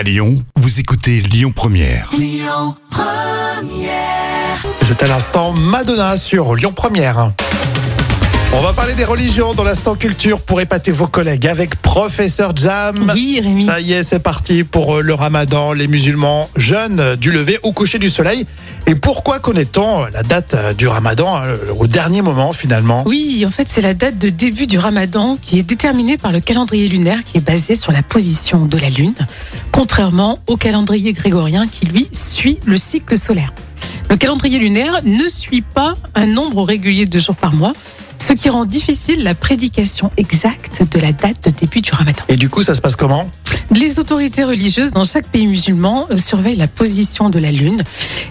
À 0.00 0.02
Lyon, 0.02 0.42
vous 0.56 0.80
écoutez 0.80 1.20
Lyon 1.20 1.52
Première. 1.54 2.10
C'est 4.82 5.02
à 5.02 5.06
l'instant 5.06 5.52
Madonna 5.52 6.16
sur 6.16 6.54
Lyon 6.54 6.72
Première. 6.72 7.32
On 8.60 8.62
va 8.62 8.74
parler 8.74 8.94
des 8.94 9.06
religions 9.06 9.54
dans 9.54 9.64
l'instant 9.64 9.94
culture 9.94 10.42
pour 10.42 10.60
épater 10.60 10.92
vos 10.92 11.06
collègues 11.06 11.46
avec 11.46 11.76
Professeur 11.76 12.54
Jam. 12.54 13.10
Oui, 13.14 13.40
Rémi. 13.42 13.64
Ça 13.64 13.80
y 13.80 13.94
est, 13.94 14.02
c'est 14.02 14.18
parti 14.18 14.64
pour 14.64 14.96
euh, 14.96 15.00
le 15.00 15.14
ramadan. 15.14 15.72
Les 15.72 15.88
musulmans 15.88 16.50
jeûnent 16.56 17.16
du 17.16 17.30
lever 17.30 17.58
au 17.62 17.72
coucher 17.72 17.98
du 17.98 18.10
soleil. 18.10 18.44
Et 18.86 18.94
pourquoi 18.94 19.38
connaît-on 19.38 20.04
la 20.12 20.22
date 20.22 20.52
euh, 20.52 20.74
du 20.74 20.86
ramadan 20.88 21.40
euh, 21.42 21.56
au 21.78 21.86
dernier 21.86 22.20
moment 22.20 22.52
finalement? 22.52 23.02
Oui, 23.06 23.42
en 23.46 23.50
fait, 23.50 23.66
c'est 23.66 23.80
la 23.80 23.94
date 23.94 24.18
de 24.18 24.28
début 24.28 24.66
du 24.66 24.78
ramadan 24.78 25.38
qui 25.40 25.58
est 25.58 25.62
déterminée 25.62 26.18
par 26.18 26.30
le 26.30 26.40
calendrier 26.40 26.86
lunaire 26.88 27.24
qui 27.24 27.38
est 27.38 27.40
basé 27.40 27.76
sur 27.76 27.92
la 27.92 28.02
position 28.02 28.66
de 28.66 28.76
la 28.76 28.90
lune, 28.90 29.14
contrairement 29.72 30.38
au 30.48 30.58
calendrier 30.58 31.14
grégorien 31.14 31.66
qui, 31.66 31.86
lui, 31.86 32.08
suit 32.12 32.60
le 32.66 32.76
cycle 32.76 33.16
solaire. 33.16 33.54
Le 34.10 34.18
calendrier 34.18 34.58
lunaire 34.58 35.00
ne 35.04 35.30
suit 35.30 35.62
pas 35.62 35.94
un 36.14 36.26
nombre 36.26 36.62
régulier 36.62 37.06
de 37.06 37.18
jours 37.18 37.36
par 37.36 37.54
mois, 37.54 37.72
ce 38.30 38.34
qui 38.34 38.48
rend 38.48 38.64
difficile 38.64 39.24
la 39.24 39.34
prédication 39.34 40.12
exacte 40.16 40.82
de 40.88 41.00
la 41.00 41.10
date 41.10 41.48
de 41.48 41.50
début 41.50 41.80
du 41.80 41.90
ramadan. 41.90 42.22
Et 42.28 42.36
du 42.36 42.48
coup, 42.48 42.62
ça 42.62 42.76
se 42.76 42.80
passe 42.80 42.94
comment? 42.94 43.28
Les 43.74 43.98
autorités 43.98 44.44
religieuses 44.44 44.92
dans 44.92 45.02
chaque 45.02 45.26
pays 45.26 45.48
musulman 45.48 46.06
euh, 46.12 46.16
surveillent 46.16 46.56
la 46.56 46.68
position 46.68 47.28
de 47.28 47.40
la 47.40 47.50
lune 47.50 47.82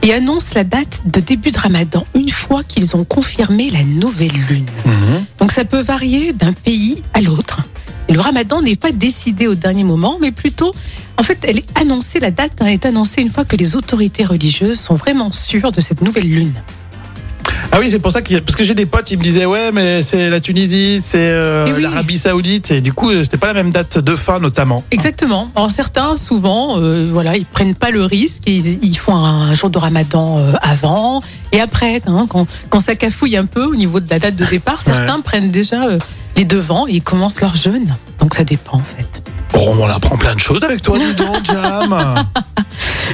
et 0.02 0.14
annoncent 0.14 0.54
la 0.56 0.64
date 0.64 1.02
de 1.06 1.20
début 1.20 1.52
de 1.52 1.60
ramadan 1.60 2.06
une 2.16 2.30
fois 2.30 2.64
qu'ils 2.64 2.96
ont 2.96 3.04
confirmé 3.04 3.70
la 3.70 3.84
nouvelle 3.84 4.32
lune. 4.50 4.68
Mhm. 4.86 5.26
Donc 5.40 5.52
ça 5.52 5.66
peut 5.66 5.82
varier 5.82 6.32
d'un 6.32 6.54
pays 6.54 7.04
à 7.14 7.20
l'autre. 7.20 7.60
Et 8.08 8.14
le 8.14 8.22
ramadan 8.22 8.62
n'est 8.62 8.78
pas 8.78 8.92
décidé 8.92 9.48
au 9.48 9.56
dernier 9.56 9.84
moment, 9.84 10.18
mais 10.22 10.32
plutôt, 10.32 10.74
en 11.18 11.24
fait, 11.24 11.40
elle 11.44 11.58
est 11.58 11.80
annoncée, 11.80 12.22
la 12.22 12.32
date 12.32 12.54
hein, 12.62 12.68
est 12.68 12.86
annoncée 12.86 13.22
une 13.22 13.30
fois 13.30 13.44
que 13.44 13.58
les 13.58 13.76
autorités 13.76 14.24
religieuses 14.24 14.80
sont 14.80 14.96
vraiment 14.96 15.30
sûres 15.30 15.74
de 15.74 15.82
cette 15.82 16.02
nouvelle 16.02 16.28
lune. 16.28 16.54
Ah 17.72 17.78
oui, 17.80 17.90
c'est 17.92 18.00
pour 18.00 18.12
ça 18.12 18.22
que 18.24 18.40
parce 18.40 18.56
que 18.56 18.64
j'ai 18.64 18.74
des 18.74 18.88
potes, 18.88 19.12
ils 19.12 19.18
me 19.18 19.24
disaient 19.24 19.46
ouais, 19.46 19.72
mais 19.72 20.02
c'est 20.02 20.30
la 20.32 20.40
Tunisie, 20.40 21.02
c'est 21.06 21.30
euh, 21.30 21.68
Eh 21.70 21.74
oui. 21.74 21.84
l'Arabie 21.84 22.18
Saoudite, 22.18 22.72
et 22.72 22.82
du 22.82 22.94
coup, 22.94 23.12
euh, 23.12 23.24
c'était 23.24 23.38
pas 23.38 23.48
la 23.48 23.54
même 23.54 23.70
date 23.70 24.00
de 24.00 24.16
fin 24.16 24.40
notamment. 24.40 24.84
Exactement. 24.90 25.50
Alors 25.56 25.70
certains, 25.70 26.18
souvent, 26.18 26.80
euh, 26.80 27.08
voilà, 27.12 27.38
ils 27.38 27.46
prennent 27.46 27.76
pas 27.76 27.92
le 27.92 28.04
risque, 28.04 28.44
ils, 28.48 28.84
ils 28.84 28.96
font 28.98 29.16
un 29.16 29.54
jour 29.54 29.70
de 29.70 29.78
ramadan 29.78 30.40
euh, 30.40 30.54
avant 30.62 31.22
et 31.52 31.62
après, 31.62 32.02
hein, 32.08 32.26
quand, 32.28 32.48
quand 32.70 32.80
ça 32.80 32.96
cafouille 32.96 33.38
un 33.38 33.46
peu 33.46 33.64
au 33.64 33.76
niveau 33.76 34.00
de 34.00 34.10
la 34.10 34.18
date 34.18 34.36
de 34.36 34.46
départ, 34.46 34.82
certains 34.82 35.20
prennent 35.22 35.52
déjà 35.52 35.78
les 36.36 36.46
devants 36.46 36.88
et 36.88 36.94
ils 36.94 37.04
commencent 37.04 37.40
leur 37.40 37.56
jeûne. 37.56 37.96
Donc 38.20 38.34
ça 38.34 38.44
dépend 38.44 38.78
en 38.78 38.84
fait. 38.84 39.22
Bon, 39.54 39.76
on 39.80 39.88
apprend 39.88 40.18
plein 40.18 40.34
de 40.34 40.40
choses 40.40 40.64
avec 40.64 40.82
toi, 40.82 40.98
donc, 41.18 41.44
Jam. 41.46 41.96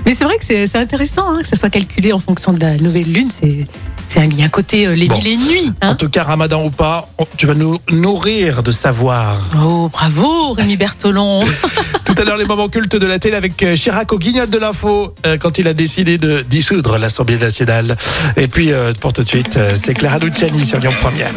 Mais 0.05 0.13
c'est 0.15 0.23
vrai 0.23 0.37
que 0.37 0.45
c'est 0.45 0.65
c'est 0.67 0.77
intéressant 0.77 1.29
hein, 1.29 1.39
que 1.41 1.47
ça 1.47 1.55
soit 1.57 1.69
calculé 1.69 2.13
en 2.13 2.19
fonction 2.19 2.53
de 2.53 2.59
la 2.61 2.77
nouvelle 2.77 3.11
lune. 3.11 3.29
C'est 3.29 3.67
c'est 4.15 4.21
un, 4.21 4.25
il 4.25 4.39
y 4.39 4.43
a 4.43 4.45
un 4.45 4.49
côté 4.49 4.87
euh, 4.87 4.95
les 4.95 5.07
Bon. 5.07 5.15
mille 5.17 5.27
et 5.27 5.37
nuits. 5.37 5.71
En 5.83 5.89
Hein. 5.89 5.95
tout 5.95 6.09
cas, 6.09 6.23
Ramadan 6.23 6.63
ou 6.65 6.69
pas, 6.69 7.07
on- 7.17 7.27
tu 7.37 7.45
vas 7.47 7.53
nous 7.53 7.77
nourrir 7.91 8.63
de 8.63 8.71
savoir. 8.71 9.41
Oh 9.61 9.89
bravo 9.91 10.53
Rémi 10.53 10.77
Bertolon. 10.77 11.41
Tout 12.05 12.15
à 12.17 12.23
l'heure, 12.23 12.37
les 12.37 12.45
moments 12.45 12.69
cultes 12.69 12.95
de 12.95 13.05
la 13.07 13.19
télé 13.19 13.35
avec 13.35 13.61
euh, 13.63 13.75
Chirac 13.75 14.13
au 14.13 14.17
guignol 14.19 14.49
de 14.49 14.57
l'info 14.57 15.13
euh, 15.25 15.37
quand 15.37 15.57
il 15.57 15.67
a 15.67 15.73
décidé 15.73 16.17
de 16.17 16.45
dissoudre 16.47 16.97
l'Assemblée 16.97 17.37
nationale. 17.37 17.97
Et 18.37 18.47
puis, 18.47 18.71
euh, 18.71 18.93
pour 18.99 19.11
tout 19.11 19.23
de 19.23 19.27
suite, 19.27 19.57
euh, 19.57 19.73
c'est 19.81 19.93
Clara 19.95 20.19
Luciani 20.19 20.63
sur 20.65 20.79
Lyon 20.79 20.93
Première. 21.01 21.31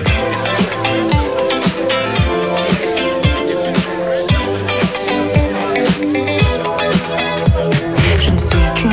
Je 8.20 8.30
ne 8.30 8.38
suis 8.38 8.56
qu'une 8.74 8.92